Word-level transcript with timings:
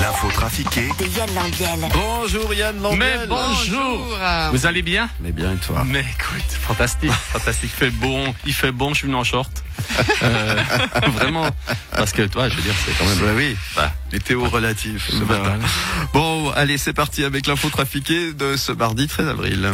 L'info 0.00 0.28
trafiquée 0.32 0.88
De 0.98 1.06
Yann 1.06 1.28
Lambiel. 1.34 1.88
Bonjour 1.92 2.52
Yann 2.54 2.80
Lambiel. 2.82 2.98
Mais 3.20 3.26
bonjour 3.26 4.18
Vous 4.52 4.66
allez 4.66 4.82
bien? 4.82 5.08
Mais 5.20 5.32
bien 5.32 5.52
et 5.52 5.56
toi? 5.56 5.84
Mais 5.86 6.00
écoute, 6.00 6.50
fantastique, 6.60 7.12
fantastique. 7.32 7.70
Il 7.74 7.78
fait 7.78 7.90
bon, 7.90 8.34
il 8.46 8.52
fait 8.54 8.72
bon, 8.72 8.90
je 8.90 8.98
suis 9.00 9.06
venu 9.06 9.16
en 9.16 9.24
short. 9.24 9.50
Euh, 10.22 10.56
vraiment. 11.14 11.48
Parce 11.92 12.12
que 12.12 12.22
toi, 12.22 12.48
je 12.48 12.56
veux 12.56 12.62
dire, 12.62 12.74
c'est 12.84 12.92
quand 12.98 13.04
même... 13.04 13.18
Bah 13.18 13.32
oui, 13.36 13.56
Bah, 13.76 13.92
météo 14.12 14.48
relatif. 14.48 15.10
ce 15.10 15.24
Bah, 15.24 15.38
matin. 15.38 15.58
Bon, 16.12 16.50
allez, 16.50 16.78
c'est 16.78 16.92
parti 16.92 17.24
avec 17.24 17.46
l'info 17.46 17.68
trafiquée 17.68 18.32
de 18.32 18.56
ce 18.56 18.72
mardi 18.72 19.06
13 19.08 19.28
avril. 19.28 19.70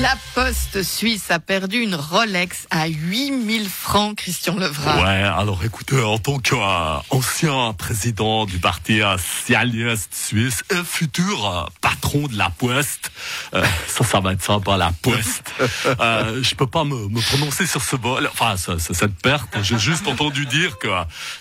La 0.00 0.16
Poste 0.34 0.82
Suisse 0.82 1.30
a 1.30 1.38
perdu 1.38 1.80
une 1.82 1.94
Rolex 1.94 2.66
à 2.70 2.86
8000 2.88 3.68
francs, 3.68 4.16
Christian 4.16 4.56
Levrat. 4.56 4.96
Ouais, 5.02 5.22
alors 5.22 5.62
écoutez, 5.64 6.00
en 6.02 6.16
tant 6.16 6.38
qu'ancien 6.38 7.74
président 7.74 8.46
du 8.46 8.58
parti 8.58 9.00
socialiste 9.18 10.14
suisse 10.14 10.62
et 10.70 10.82
futur 10.82 11.46
euh, 11.46 11.66
patron 11.82 12.26
de 12.26 12.38
la 12.38 12.48
Poste, 12.48 13.12
euh, 13.52 13.62
ça, 13.86 14.02
ça 14.02 14.20
va 14.20 14.32
être 14.32 14.42
sympa, 14.42 14.78
la 14.78 14.92
Poste. 15.02 15.52
Euh, 16.00 16.42
je 16.42 16.54
peux 16.54 16.66
pas 16.66 16.84
me, 16.84 17.08
me 17.08 17.20
prononcer 17.20 17.66
sur 17.66 17.82
ce 17.84 17.96
vol, 17.96 18.30
enfin, 18.32 18.56
ce- 18.56 18.78
ce- 18.78 18.94
cette 18.94 19.16
perte. 19.20 19.58
J'ai 19.62 19.78
juste 19.78 20.08
entendu 20.08 20.46
dire 20.46 20.78
que 20.78 20.88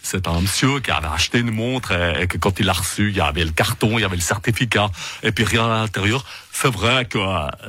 c'est 0.03 0.27
un 0.27 0.41
monsieur 0.41 0.81
qui 0.81 0.91
avait 0.91 1.07
acheté 1.07 1.39
une 1.39 1.51
montre 1.51 1.93
et, 1.93 2.23
et 2.23 2.27
que 2.27 2.37
quand 2.37 2.59
il 2.59 2.65
l'a 2.65 2.73
reçu, 2.73 3.11
il 3.11 3.15
y 3.15 3.21
avait 3.21 3.45
le 3.45 3.51
carton, 3.51 3.97
il 3.97 4.01
y 4.01 4.05
avait 4.05 4.17
le 4.17 4.21
certificat 4.21 4.89
et 5.23 5.31
puis 5.31 5.45
rien 5.45 5.65
à 5.71 5.79
l'intérieur. 5.79 6.25
C'est 6.53 6.71
vrai 6.71 7.05
que 7.05 7.17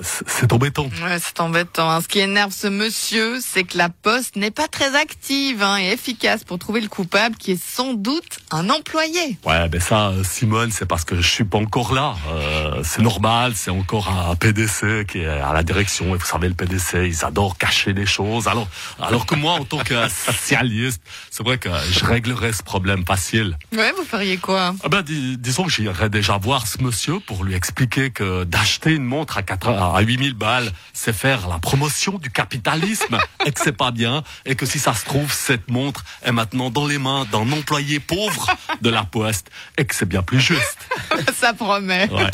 c'est- 0.02 0.52
embêtant. 0.52 0.84
Ouais, 1.02 1.18
c'est 1.18 1.40
embêtant. 1.40 1.90
hein. 1.90 2.01
Ce 2.02 2.09
qui 2.09 2.18
énerve 2.18 2.52
ce 2.52 2.66
monsieur, 2.66 3.38
c'est 3.40 3.65
que 3.65 3.79
la 3.79 3.88
Poste 3.88 4.37
n'est 4.37 4.51
pas 4.51 4.68
très 4.68 4.95
active 4.96 5.62
hein, 5.62 5.79
et 5.79 5.93
efficace 5.93 6.45
pour 6.45 6.59
trouver 6.59 6.80
le 6.80 6.88
coupable, 6.88 7.37
qui 7.37 7.52
est 7.52 7.62
sans 7.62 7.95
doute 7.95 8.40
un 8.51 8.68
employé. 8.68 9.38
Ouais, 9.45 9.68
ben 9.68 9.80
ça, 9.80 10.09
euh, 10.09 10.24
Simone, 10.24 10.70
c'est 10.73 10.84
parce 10.84 11.04
que 11.04 11.16
je 11.20 11.26
suis 11.29 11.45
pas 11.45 11.59
encore 11.59 11.95
là. 11.95 12.16
Euh, 12.32 12.82
c'est 12.84 13.01
normal, 13.02 13.52
c'est 13.54 13.70
encore 13.70 14.09
un 14.10 14.34
PDC 14.37 15.07
qui 15.07 15.18
est 15.20 15.26
à 15.26 15.52
la 15.52 15.62
direction. 15.62 16.14
Et 16.14 16.18
vous 16.18 16.26
savez, 16.26 16.48
le 16.48 16.54
PDC, 16.54 17.07
ils 17.09 17.24
adorent 17.24 17.57
cacher 17.57 17.95
des 17.95 18.07
choses. 18.07 18.46
Alors, 18.48 18.68
alors 19.01 19.24
que 19.26 19.35
moi, 19.37 19.52
en 19.54 19.64
tant 19.64 19.79
que 19.79 19.95
socialiste, 20.09 21.01
c'est 21.30 21.42
vrai 21.45 21.57
que 21.59 21.70
je 21.90 22.04
réglerais 22.04 22.52
ce 22.52 22.62
problème 22.62 23.04
facile. 23.07 23.57
Ouais, 23.74 23.92
vous 23.96 24.04
feriez 24.04 24.37
quoi? 24.37 24.74
Ah 24.85 24.88
ben, 24.88 25.02
dis- 25.02 25.38
disons 25.38 25.64
que 25.64 25.70
j'irais 25.70 26.10
déjà 26.10 26.37
voir 26.37 26.66
ce 26.66 26.82
monsieur 26.82 27.20
pour 27.20 27.45
lui 27.45 27.54
expliquer 27.54 28.10
que 28.10 28.45
d'acheter 28.73 28.92
une 28.92 29.04
montre 29.04 29.37
à, 29.37 29.42
4, 29.42 29.68
à 29.68 30.01
8000 30.01 30.32
balles, 30.32 30.73
c'est 30.95 31.12
faire 31.12 31.46
la 31.46 31.59
promotion 31.59 32.16
du 32.16 32.30
capitalisme 32.30 33.18
et 33.45 33.52
que 33.52 33.60
c'est 33.62 33.76
pas 33.76 33.90
bien 33.90 34.23
et 34.46 34.54
que 34.54 34.64
si 34.64 34.79
ça 34.79 34.95
se 34.95 35.04
trouve, 35.04 35.30
cette 35.30 35.70
montre 35.70 36.04
est 36.23 36.32
maintenant 36.32 36.70
dans 36.70 36.87
les 36.87 36.96
mains 36.96 37.26
d'un 37.30 37.52
employé 37.52 38.01
pauvre 38.01 38.46
de 38.80 38.88
la 38.88 39.04
poste 39.04 39.51
et 39.76 39.84
que 39.84 39.95
c'est 39.95 40.09
bien 40.09 40.23
plus 40.23 40.40
juste. 40.40 40.79
Ça 41.34 41.52
promet. 41.52 42.09
Ouais. 42.10 42.30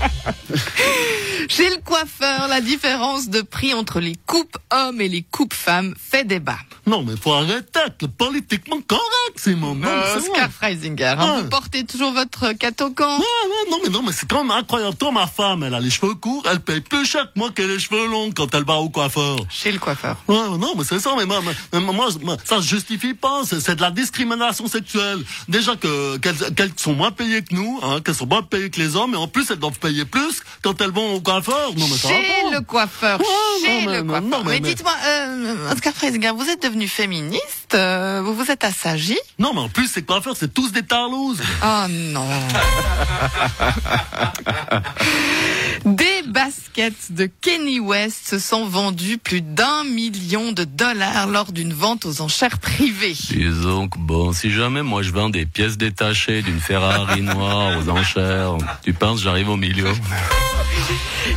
Chez 1.48 1.68
le 1.68 1.76
coiffeur, 1.84 2.48
la 2.48 2.60
différence 2.60 3.28
de 3.28 3.42
prix 3.42 3.74
entre 3.74 3.98
les 4.00 4.14
coupes 4.26 4.56
hommes 4.72 5.00
et 5.00 5.08
les 5.08 5.22
coupes 5.22 5.54
femmes 5.54 5.94
fait 5.98 6.24
débat. 6.24 6.58
Non, 6.86 7.02
mais 7.02 7.16
faut 7.16 7.32
arrêter 7.32 7.80
le 8.00 8.08
politiquement 8.08 8.80
correct, 8.86 9.36
Simon. 9.36 9.74
Non, 9.74 9.80
mais 9.80 9.86
Euh, 9.88 10.20
c'est 10.20 10.30
Oscar. 10.30 10.50
Freisinger, 10.50 11.04
hein, 11.18 11.36
Ouais. 11.36 11.42
vous 11.42 11.48
portez 11.48 11.84
toujours 11.84 12.12
votre 12.12 12.52
catocan 12.52 13.18
Ouais, 13.18 13.24
ouais, 13.24 13.70
non, 13.70 13.78
mais 13.82 13.88
non, 13.90 14.02
mais 14.02 14.12
c'est 14.12 14.28
quand 14.28 14.42
même 14.44 14.50
incroyable. 14.56 14.96
Toi, 14.96 15.12
ma 15.12 15.26
femme, 15.26 15.62
elle 15.64 15.74
a 15.74 15.80
les 15.80 15.90
cheveux 15.90 16.14
courts, 16.14 16.44
elle 16.50 16.60
paye 16.60 16.80
plus 16.80 17.04
cher 17.04 17.24
que 17.24 17.38
moi 17.38 17.50
qu'elle 17.50 17.70
a 17.70 17.74
les 17.74 17.78
cheveux 17.80 18.06
longs 18.06 18.30
quand 18.32 18.54
elle 18.54 18.64
va 18.64 18.76
au 18.76 18.88
coiffeur. 18.88 19.38
chez 19.50 19.72
le 19.72 19.78
coiffeur. 19.78 20.16
Ouais, 20.28 20.36
non, 20.58 20.74
mais 20.76 20.84
c'est 20.84 21.00
ça, 21.00 21.14
mais 21.16 21.26
moi, 21.26 21.40
mais 21.72 21.80
moi, 21.80 22.08
moi, 22.22 22.36
ça 22.44 22.56
se 22.62 22.68
justifie 22.68 23.14
pas, 23.14 23.42
c'est 23.44 23.60
c'est 23.60 23.74
de 23.76 23.82
la 23.82 23.90
discrimination 23.90 24.66
sexuelle. 24.68 25.18
Déjà 25.48 25.76
que 25.76 26.16
qu'elles 26.18 26.54
qu'elles 26.54 26.72
sont 26.76 26.94
moins 26.94 27.10
payées 27.12 27.42
que 27.42 27.54
nous, 27.54 27.80
hein, 27.82 28.00
qu'elles 28.04 28.14
sont 28.14 28.26
moins 28.26 28.42
payées 28.42 28.70
que 28.70 28.80
les 28.80 28.94
hommes, 28.96 29.14
et 29.14 29.18
en 29.18 29.28
plus 29.28 29.50
elles 29.50 29.58
doivent 29.58 29.78
payer 29.78 29.89
plus 30.04 30.42
quand 30.62 30.80
elles 30.80 30.90
vont 30.90 31.14
au 31.14 31.20
coiffeur. 31.20 31.72
Non, 31.76 31.86
mais 31.88 31.96
ça 31.96 32.08
Chez 32.08 32.50
le 32.52 32.60
coiffeur, 32.60 33.18
Ouais, 33.20 33.26
chez 33.62 33.84
non, 33.84 33.90
mais- 33.90 33.96
le 33.98 34.02
coiffeur. 34.04 34.28
non, 34.28 34.38
mais- 34.44 34.50
mais 34.52 34.60
mais- 34.60 34.68
dites-moi, 34.68 34.94
euh, 35.06 35.72
Oscar 35.72 35.92
Freisinger, 35.94 36.32
vous 36.36 36.48
êtes 36.48 36.62
devenu 36.62 36.88
féministe, 36.88 37.74
euh, 37.74 38.20
vous 38.24 38.34
vous 38.34 38.50
êtes 38.50 38.64
assagi 38.64 39.18
Non, 39.38 39.52
mais 39.54 39.60
en 39.60 39.68
plus, 39.68 39.88
ces 39.88 40.02
coiffeurs, 40.02 40.36
c'est 40.38 40.52
tous 40.52 40.72
des 40.72 40.82
tarlouses. 40.84 41.40
Oh 41.64 41.86
non 41.88 42.26
Des 45.84 46.19
baskets 46.30 47.10
de 47.10 47.26
Kenny 47.26 47.80
West 47.80 48.28
se 48.28 48.38
sont 48.38 48.64
vendues 48.64 49.18
plus 49.18 49.42
d'un 49.42 49.82
million 49.84 50.52
de 50.52 50.62
dollars 50.64 51.26
lors 51.26 51.50
d'une 51.50 51.72
vente 51.72 52.06
aux 52.06 52.20
enchères 52.20 52.58
privées. 52.58 53.16
disons 53.30 53.88
que 53.88 53.98
bon, 53.98 54.32
si 54.32 54.50
jamais 54.50 54.82
moi 54.82 55.02
je 55.02 55.10
vends 55.10 55.28
des 55.28 55.44
pièces 55.44 55.76
détachées 55.76 56.42
d'une 56.42 56.60
Ferrari 56.60 57.20
noire 57.22 57.78
aux 57.78 57.88
enchères, 57.90 58.56
tu 58.82 58.92
penses 58.92 59.22
j'arrive 59.22 59.48
au 59.48 59.56
milieu 59.56 59.92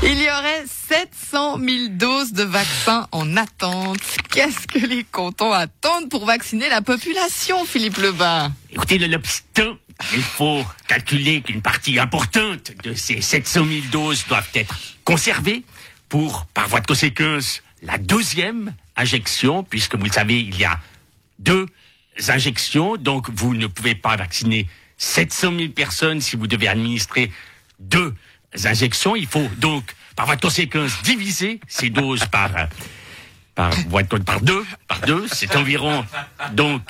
Il 0.03 0.21
y 0.21 0.27
aurait 0.29 0.63
700 0.89 1.57
000 1.57 1.69
doses 1.91 2.33
de 2.33 2.43
vaccins 2.43 3.07
en 3.11 3.35
attente. 3.35 3.97
Qu'est-ce 4.31 4.67
que 4.67 4.85
les 4.85 5.03
cantons 5.03 5.51
attendent 5.51 6.09
pour 6.09 6.25
vacciner 6.25 6.69
la 6.69 6.81
population, 6.81 7.65
Philippe 7.65 7.97
Lebas? 7.97 8.49
Écoutez, 8.71 8.97
le 8.97 9.07
l'obstant, 9.07 9.75
il 10.13 10.21
faut 10.21 10.65
calculer 10.87 11.41
qu'une 11.41 11.61
partie 11.61 11.99
importante 11.99 12.71
de 12.83 12.93
ces 12.93 13.21
700 13.21 13.65
000 13.65 13.85
doses 13.91 14.25
doivent 14.27 14.49
être 14.55 14.75
conservées 15.03 15.63
pour, 16.09 16.45
par 16.47 16.67
voie 16.67 16.81
de 16.81 16.87
conséquence, 16.87 17.61
la 17.81 17.97
deuxième 17.97 18.73
injection, 18.95 19.63
puisque 19.63 19.95
vous 19.95 20.05
le 20.05 20.11
savez, 20.11 20.39
il 20.39 20.57
y 20.57 20.65
a 20.65 20.79
deux 21.39 21.65
injections, 22.29 22.95
donc 22.97 23.29
vous 23.31 23.53
ne 23.55 23.67
pouvez 23.67 23.95
pas 23.95 24.15
vacciner 24.15 24.67
700 24.97 25.53
000 25.57 25.69
personnes 25.69 26.21
si 26.21 26.35
vous 26.35 26.47
devez 26.47 26.67
administrer 26.67 27.31
deux 27.79 28.13
injections. 28.65 29.15
Il 29.15 29.25
faut 29.27 29.49
donc, 29.57 29.83
par 30.15 30.25
voie 30.27 30.35
de 30.35 30.41
conséquence, 30.41 31.01
diviser 31.03 31.59
ces 31.67 31.89
doses 31.89 32.25
par, 32.25 32.55
euh, 32.55 32.65
par, 33.55 33.71
voie 33.89 34.03
de- 34.03 34.17
par 34.17 34.41
deux, 34.41 34.63
par 34.87 35.01
deux, 35.01 35.27
c'est 35.31 35.55
environ 35.55 36.05
donc 36.53 36.81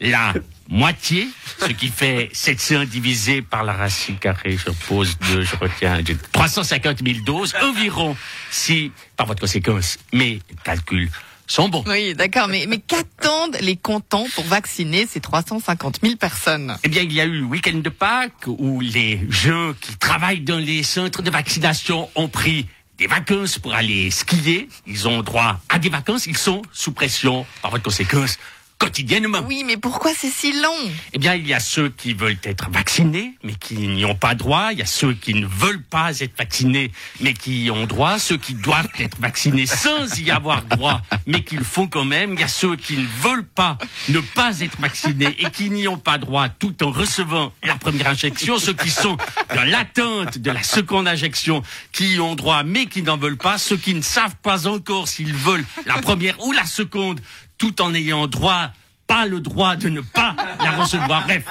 la 0.00 0.34
moitié, 0.68 1.28
ce 1.60 1.72
qui 1.72 1.88
fait 1.88 2.30
700 2.32 2.84
divisé 2.84 3.42
par 3.42 3.64
la 3.64 3.72
racine 3.72 4.16
carrée, 4.16 4.56
je 4.56 4.70
pose 4.88 5.16
2, 5.30 5.42
je 5.42 5.56
retiens 5.56 6.00
j'ai 6.06 6.16
350 6.32 6.98
000 7.04 7.20
doses 7.24 7.54
environ, 7.62 8.16
si, 8.50 8.92
par 9.16 9.26
voie 9.26 9.34
de 9.34 9.40
conséquence, 9.40 9.98
mes 10.12 10.40
calculs 10.64 11.10
sont 11.46 11.68
bons. 11.68 11.84
Oui, 11.86 12.14
d'accord, 12.14 12.48
mais, 12.48 12.66
mais 12.66 12.78
qu'attendent 12.78 13.58
les 13.60 13.76
cantons 13.76 14.26
pour 14.34 14.44
vacciner 14.44 15.06
ces 15.06 15.20
350 15.20 16.00
000 16.02 16.16
personnes? 16.16 16.76
Eh 16.82 16.88
bien, 16.88 17.02
il 17.02 17.12
y 17.12 17.20
a 17.20 17.24
eu 17.24 17.40
le 17.40 17.44
week-end 17.44 17.78
de 17.78 17.88
Pâques 17.90 18.46
où 18.46 18.80
les 18.80 19.20
gens 19.28 19.74
qui 19.80 19.96
travaillent 19.96 20.40
dans 20.40 20.58
les 20.58 20.82
centres 20.82 21.22
de 21.22 21.30
vaccination 21.30 22.08
ont 22.14 22.28
pris 22.28 22.66
des 22.96 23.06
vacances 23.06 23.58
pour 23.58 23.74
aller 23.74 24.10
skier. 24.10 24.68
Ils 24.86 25.08
ont 25.08 25.22
droit 25.22 25.60
à 25.68 25.78
des 25.78 25.88
vacances. 25.88 26.26
Ils 26.26 26.36
sont 26.36 26.62
sous 26.72 26.92
pression, 26.92 27.44
par 27.60 27.70
voie 27.70 27.78
de 27.78 27.84
conséquence, 27.84 28.38
quotidiennement. 28.84 29.40
Oui, 29.46 29.64
mais 29.64 29.78
pourquoi 29.78 30.12
c'est 30.14 30.30
si 30.30 30.52
long? 30.52 30.90
Eh 31.14 31.18
bien, 31.18 31.34
il 31.34 31.46
y 31.46 31.54
a 31.54 31.60
ceux 31.60 31.88
qui 31.88 32.12
veulent 32.12 32.36
être 32.44 32.68
vaccinés, 32.70 33.32
mais 33.42 33.54
qui 33.54 33.76
n'y 33.76 34.04
ont 34.04 34.14
pas 34.14 34.34
droit. 34.34 34.72
Il 34.72 34.78
y 34.78 34.82
a 34.82 34.86
ceux 34.86 35.14
qui 35.14 35.32
ne 35.32 35.46
veulent 35.46 35.82
pas 35.82 36.20
être 36.20 36.36
vaccinés, 36.36 36.92
mais 37.20 37.32
qui 37.32 37.64
y 37.64 37.70
ont 37.70 37.86
droit. 37.86 38.18
Ceux 38.18 38.36
qui 38.36 38.52
doivent 38.52 38.88
être 38.98 39.18
vaccinés 39.18 39.64
sans 39.64 40.18
y 40.18 40.30
avoir 40.30 40.62
droit, 40.64 41.00
mais 41.26 41.42
qui 41.42 41.56
le 41.56 41.64
font 41.64 41.86
quand 41.86 42.04
même. 42.04 42.34
Il 42.34 42.40
y 42.40 42.42
a 42.42 42.48
ceux 42.48 42.76
qui 42.76 42.98
ne 42.98 43.06
veulent 43.22 43.46
pas 43.46 43.78
ne 44.10 44.20
pas 44.20 44.60
être 44.60 44.78
vaccinés 44.78 45.34
et 45.38 45.50
qui 45.50 45.70
n'y 45.70 45.88
ont 45.88 45.96
pas 45.96 46.18
droit 46.18 46.50
tout 46.50 46.84
en 46.84 46.90
recevant 46.90 47.52
la 47.62 47.76
première 47.76 48.08
injection. 48.08 48.58
Ceux 48.58 48.74
qui 48.74 48.90
sont 48.90 49.16
dans 49.54 49.64
l'attente 49.64 50.36
de 50.36 50.50
la 50.50 50.62
seconde 50.62 51.08
injection, 51.08 51.62
qui 51.92 52.16
y 52.16 52.20
ont 52.20 52.34
droit, 52.34 52.64
mais 52.64 52.84
qui 52.84 53.02
n'en 53.02 53.16
veulent 53.16 53.38
pas. 53.38 53.56
Ceux 53.56 53.78
qui 53.78 53.94
ne 53.94 54.02
savent 54.02 54.36
pas 54.42 54.66
encore 54.66 55.08
s'ils 55.08 55.34
veulent 55.34 55.64
la 55.86 55.94
première 56.02 56.38
ou 56.44 56.52
la 56.52 56.66
seconde, 56.66 57.20
tout 57.64 57.80
en 57.80 57.94
ayant 57.94 58.26
droit 58.26 58.72
pas 59.06 59.24
le 59.24 59.40
droit 59.40 59.74
de 59.74 59.88
ne 59.88 60.02
pas 60.02 60.36
la 60.62 60.72
recevoir. 60.72 61.24
Bref, 61.24 61.44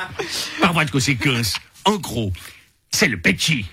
par 0.61 0.73
voie 0.73 0.85
de 0.85 0.91
conséquence, 0.91 1.55
en 1.85 1.95
gros, 1.95 2.31
c'est 2.91 3.07
le 3.07 3.19
petit. 3.19 3.65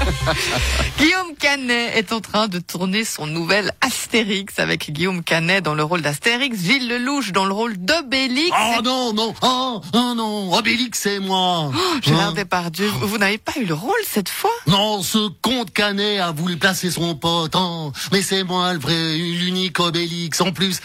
Guillaume 0.98 1.34
Canet 1.38 1.96
est 1.96 2.12
en 2.12 2.20
train 2.20 2.48
de 2.48 2.58
tourner 2.58 3.04
son 3.04 3.26
nouvel 3.26 3.72
Astérix 3.80 4.58
avec 4.58 4.90
Guillaume 4.90 5.22
Canet 5.22 5.62
dans 5.64 5.74
le 5.74 5.82
rôle 5.84 6.02
d'Astérix, 6.02 6.58
Gilles 6.58 6.88
Lelouch 6.88 7.32
dans 7.32 7.44
le 7.44 7.52
rôle 7.52 7.76
d'Obélix. 7.76 8.50
Oh 8.78 8.82
non, 8.82 9.12
non, 9.12 9.34
oh, 9.42 9.80
oh 9.94 10.14
non, 10.16 10.52
Obélix 10.54 11.00
c'est 11.00 11.18
moi. 11.18 11.70
Oh, 11.74 11.78
Gérard 12.02 12.28
Hein 12.28 12.32
Depardieu, 12.32 12.86
vous, 12.88 13.08
vous 13.08 13.18
n'avez 13.18 13.38
pas 13.38 13.52
eu 13.60 13.64
le 13.64 13.74
rôle 13.74 13.92
cette 14.06 14.28
fois? 14.28 14.50
Non, 14.66 15.02
ce 15.02 15.28
comte 15.42 15.72
Canet 15.72 16.20
a 16.20 16.32
voulu 16.32 16.56
placer 16.56 16.90
son 16.90 17.14
pote. 17.14 17.54
hein. 17.56 17.92
Mais 18.12 18.22
c'est 18.22 18.44
moi 18.44 18.72
le 18.72 18.78
vrai, 18.78 19.16
l'unique 19.16 19.78
Obélix. 19.80 20.40
En 20.40 20.52
plus, 20.52 20.80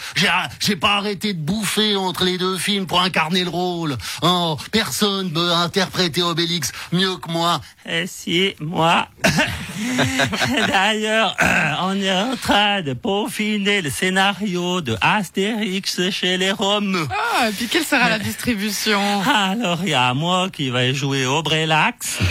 j'ai 0.60 0.76
pas 0.76 0.96
arrêté 0.96 1.32
de 1.34 1.40
bouffer 1.40 1.96
entre 1.96 2.24
les 2.24 2.38
deux 2.38 2.56
films 2.58 2.86
pour 2.86 3.00
incarner 3.00 3.44
le 3.44 3.50
rôle. 3.50 3.96
Oh, 4.22 4.56
personne 4.70 5.32
peut 5.32 5.52
interpréter 5.52 6.22
Obélix 6.22 6.72
mieux 6.92 7.16
que 7.16 7.30
moi. 7.30 7.60
Eh 7.86 8.06
si, 8.06 8.54
moi. 8.60 9.01
D'ailleurs, 10.68 11.36
euh, 11.42 11.72
on 11.82 12.00
est 12.00 12.12
en 12.12 12.36
train 12.36 12.82
de 12.82 12.92
peaufiner 12.92 13.82
le 13.82 13.90
scénario 13.90 14.80
de 14.80 14.96
Astérix 15.00 16.10
chez 16.10 16.36
les 16.36 16.50
Roms. 16.52 17.08
Ah, 17.10 17.48
et 17.48 17.52
puis 17.52 17.66
quelle 17.66 17.84
sera 17.84 18.08
la 18.08 18.18
distribution? 18.18 19.00
Alors, 19.22 19.80
il 19.82 19.90
y 19.90 19.94
a 19.94 20.12
moi 20.14 20.48
qui 20.50 20.70
vais 20.70 20.94
jouer 20.94 21.26
au 21.26 21.42
Brelax. 21.42 22.18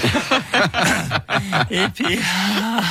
Et 1.71 1.87
puis, 1.93 2.19
ah, 2.61 2.81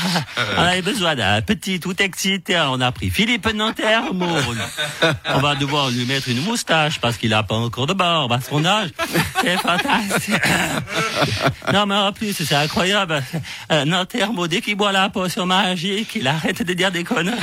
on 0.57 0.63
avait 0.63 0.83
besoin 0.83 1.15
d'un 1.15 1.41
petit 1.43 1.79
tout 1.81 2.01
excité. 2.01 2.59
On 2.59 2.81
a 2.81 2.93
pris 2.93 3.11
Philippe 3.11 3.53
Nanterre. 3.53 4.05
On 4.13 5.39
va 5.41 5.55
devoir 5.55 5.91
lui 5.91 6.05
mettre 6.07 6.29
une 6.29 6.43
moustache 6.43 6.99
parce 7.01 7.17
qu'il 7.17 7.33
a 7.35 7.43
pas 7.43 7.55
encore 7.55 7.87
de 7.87 7.93
barbe 7.93 8.33
à 8.33 8.41
son 8.41 8.65
âge. 8.65 8.91
C'est 9.43 9.59
fantastique. 9.59 10.35
Non, 11.73 11.87
mais 11.87 11.95
en 11.95 12.13
plus, 12.13 12.33
c'est 12.33 12.55
incroyable. 12.55 13.23
Euh, 13.71 13.85
Nanterre, 13.85 14.33
dès 14.49 14.61
qu'il 14.61 14.75
boit 14.75 14.91
la 14.91 15.09
potion 15.11 15.47
magique, 15.47 16.17
il 16.17 16.27
arrête 16.27 16.63
de 16.63 16.73
dire 16.73 16.91
des 16.91 17.05
conneries. 17.05 17.37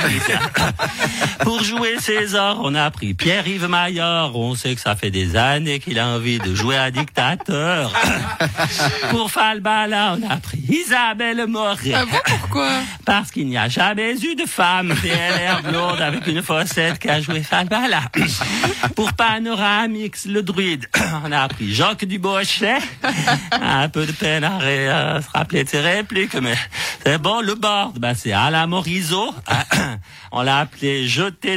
Pour 1.44 1.62
jouer 1.62 1.98
César, 2.00 2.58
on 2.60 2.74
a 2.74 2.90
pris 2.90 3.14
Pierre-Yves 3.14 3.66
Maillard. 3.68 4.34
On 4.36 4.54
sait 4.54 4.74
que 4.74 4.80
ça 4.80 4.96
fait 4.96 5.10
des 5.10 5.36
années 5.36 5.78
qu'il 5.78 5.98
a 5.98 6.06
envie 6.08 6.38
de 6.38 6.54
jouer 6.54 6.76
à 6.76 6.90
dictateur. 6.90 7.92
Pour 9.10 9.30
Falbala, 9.30 10.16
on 10.18 10.30
a 10.30 10.36
pris 10.36 10.58
Isabelle 10.68 11.46
Moret. 11.46 11.92
Ah 11.94 12.04
bon, 12.04 12.18
pourquoi? 12.24 12.70
Parce 13.04 13.30
qu'il 13.30 13.46
n'y 13.48 13.56
a 13.56 13.68
jamais 13.68 14.14
eu 14.20 14.34
de 14.34 14.44
femme 14.46 14.94
PLR 15.02 15.62
blonde 15.70 16.00
avec 16.00 16.26
une 16.26 16.42
fossette 16.42 16.98
qui 16.98 17.08
a 17.08 17.20
joué 17.20 17.42
Falbala. 17.42 18.02
Pour 18.96 19.12
Panoramix, 19.12 20.26
le 20.26 20.42
druide, 20.42 20.86
on 21.24 21.32
a 21.32 21.48
pris 21.48 21.72
Jacques 21.74 22.04
Dubochet. 22.04 22.78
Un 23.52 23.88
peu 23.88 24.06
de 24.06 24.12
peine 24.12 24.44
à 24.44 24.58
ré- 24.58 24.88
à 24.88 25.22
se 25.22 25.28
rappeler 25.32 25.64
de 25.64 25.68
ses 25.68 25.80
répliques, 25.80 26.34
mais 26.34 26.56
c'est 27.04 27.18
bon. 27.18 27.40
Le 27.40 27.54
bord, 27.54 27.92
ben 27.96 28.14
c'est 28.14 28.32
Alain 28.32 28.66
Morisot. 28.66 29.34
On 30.32 30.42
l'a 30.42 30.58
appelé 30.58 31.06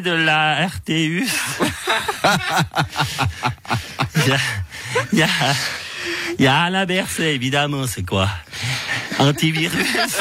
de 0.01 0.11
la 0.11 0.67
RTU. 0.67 1.25
Il 5.11 5.19
y 5.19 5.21
a, 5.23 5.27
y 6.39 7.23
évidemment, 7.23 7.87
c'est 7.87 8.05
quoi? 8.05 8.29
Antivirus. 9.19 9.81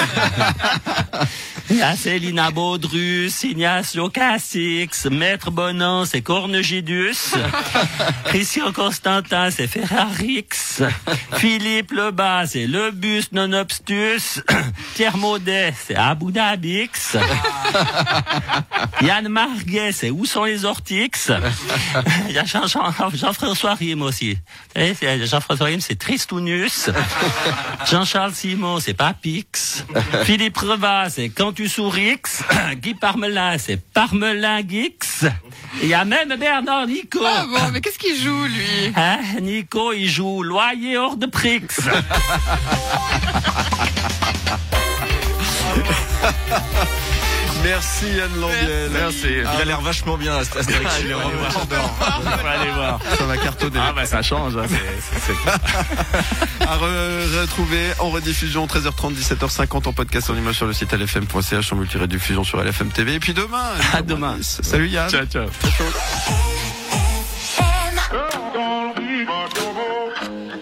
Il 1.73 1.77
y 1.77 1.83
a 1.83 1.95
Célina 1.95 2.51
Baudrus, 2.51 3.45
Ignacio 3.45 4.09
Cassix, 4.11 5.07
Maître 5.11 5.51
Bonan, 5.53 6.05
c'est 6.05 6.21
Cornegidus. 6.23 7.35
Christian 8.25 8.73
Constantin, 8.73 9.51
c'est 9.51 9.67
Ferrarix. 9.69 10.49
Philippe 11.37 11.93
Lebas, 11.93 12.49
c'est 12.49 12.67
Le 12.67 12.91
Bus 12.91 13.31
Non 13.33 13.53
Obstus. 13.53 14.43
Pierre 14.97 15.17
Maudet, 15.17 15.73
c'est 15.87 15.95
Abu 15.95 16.33
Dhabix. 16.33 17.17
Yann 19.03 19.29
Marguet, 19.29 19.93
c'est 19.93 20.11
Où 20.11 20.25
sont 20.25 20.45
les 20.45 20.65
ortix 20.65 21.31
Il 22.29 22.35
y 22.35 22.39
a 22.39 22.45
Jean- 22.45 22.67
Jean- 22.67 22.93
Jean-François 23.15 23.75
Rime 23.75 24.03
aussi. 24.03 24.37
Jean-François 24.77 25.67
Rime, 25.67 25.81
c'est 25.81 25.97
Tristounus. 25.99 26.91
Jean-Charles 27.89 28.35
Simon, 28.35 28.81
c'est 28.81 28.95
Papix. 28.95 29.85
Philippe 30.25 30.57
Revas, 30.59 31.11
c'est 31.11 31.29
Sourix. 31.69 32.43
Guy 32.77 32.95
Parmelin, 32.95 33.59
c'est 33.59 33.77
Parmelin 33.77 34.61
Gix. 34.67 35.27
Il 35.83 35.89
y 35.89 35.95
a 35.95 36.05
même 36.05 36.35
Bernard 36.39 36.87
Nico. 36.87 37.21
Ah 37.25 37.45
bon, 37.47 37.71
mais 37.73 37.81
qu'est-ce 37.81 37.99
qu'il 37.99 38.17
joue 38.17 38.45
lui? 38.45 38.93
Hein, 38.97 39.19
Nico, 39.41 39.93
il 39.93 40.09
joue 40.09 40.43
loyer 40.43 40.97
hors 40.97 41.17
de 41.17 41.27
prix. 41.27 41.63
Merci 47.63 48.07
Yann 48.17 48.41
Lambiel. 48.41 48.91
Merci. 48.93 49.27
Il 49.29 49.47
a 49.61 49.65
l'air 49.65 49.81
vachement 49.81 50.17
bien, 50.17 50.37
Astérix. 50.37 50.71
Allez, 50.99 51.15
on 51.15 51.19
va 51.19 51.35
voir. 51.35 51.67
On 52.21 52.43
va 52.43 52.51
aller 52.51 52.71
voir. 52.71 52.99
Ça 53.19 53.25
va 53.27 53.37
cartonner. 53.37 53.79
Ah 53.81 53.93
bah 53.95 54.07
ça 54.07 54.23
change. 54.23 54.57
hein, 54.57 54.65
c'est- 54.69 55.33
À 56.67 56.77
re- 56.77 57.41
retrouver 57.41 57.91
en 57.99 58.11
rediffusion 58.11 58.67
13h30, 58.67 59.15
17h50 59.15 59.89
en 59.89 59.93
podcast 59.93 60.31
en 60.31 60.37
image 60.37 60.57
sur 60.57 60.67
le 60.67 60.73
site 60.73 60.93
lfm.ch 60.93 61.73
en 61.73 61.77
multi-rediffusion 61.77 62.45
sur 62.45 62.63
LFM 62.63 62.89
TV. 62.91 63.15
Et 63.15 63.21
puis 63.21 63.35
demain. 63.35 63.73
À 63.93 64.03
demain. 64.03 64.37
Salut 64.41 64.89
Yann. 64.89 65.11
Ciao, 65.11 65.25
ciao. 65.27 65.47